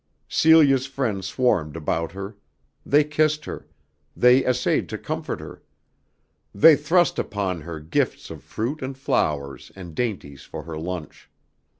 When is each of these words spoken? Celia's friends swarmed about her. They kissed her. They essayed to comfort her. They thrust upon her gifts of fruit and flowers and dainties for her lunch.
Celia's 0.27 0.87
friends 0.87 1.27
swarmed 1.27 1.75
about 1.75 2.13
her. 2.13 2.35
They 2.83 3.03
kissed 3.03 3.45
her. 3.45 3.67
They 4.17 4.43
essayed 4.43 4.89
to 4.89 4.97
comfort 4.97 5.39
her. 5.39 5.61
They 6.55 6.75
thrust 6.75 7.19
upon 7.19 7.61
her 7.61 7.79
gifts 7.79 8.31
of 8.31 8.41
fruit 8.41 8.81
and 8.81 8.97
flowers 8.97 9.71
and 9.75 9.93
dainties 9.93 10.41
for 10.41 10.63
her 10.63 10.75
lunch. 10.79 11.29